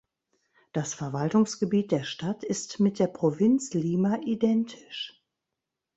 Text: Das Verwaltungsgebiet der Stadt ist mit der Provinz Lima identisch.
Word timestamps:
Das 0.73 0.95
Verwaltungsgebiet 0.95 1.91
der 1.91 2.03
Stadt 2.03 2.43
ist 2.43 2.79
mit 2.79 2.97
der 2.97 3.05
Provinz 3.05 3.75
Lima 3.75 4.17
identisch. 4.25 5.21